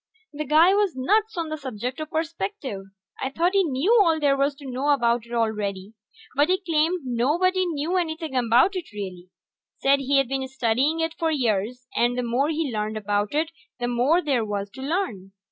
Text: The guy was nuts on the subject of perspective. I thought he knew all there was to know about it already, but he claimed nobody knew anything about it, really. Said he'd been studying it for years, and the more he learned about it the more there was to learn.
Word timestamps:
The 0.33 0.45
guy 0.45 0.73
was 0.73 0.95
nuts 0.95 1.37
on 1.37 1.49
the 1.49 1.59
subject 1.59 1.99
of 1.99 2.09
perspective. 2.09 2.85
I 3.21 3.29
thought 3.29 3.53
he 3.53 3.63
knew 3.63 3.99
all 4.01 4.19
there 4.19 4.35
was 4.35 4.55
to 4.55 4.65
know 4.65 4.89
about 4.89 5.27
it 5.27 5.31
already, 5.31 5.93
but 6.35 6.49
he 6.49 6.57
claimed 6.59 7.01
nobody 7.05 7.67
knew 7.67 7.97
anything 7.97 8.35
about 8.35 8.75
it, 8.75 8.91
really. 8.91 9.29
Said 9.77 9.99
he'd 9.99 10.27
been 10.27 10.47
studying 10.47 11.01
it 11.01 11.13
for 11.19 11.29
years, 11.29 11.85
and 11.95 12.17
the 12.17 12.23
more 12.23 12.49
he 12.49 12.73
learned 12.73 12.97
about 12.97 13.35
it 13.35 13.51
the 13.79 13.87
more 13.87 14.23
there 14.23 14.43
was 14.43 14.71
to 14.71 14.81
learn. 14.81 15.33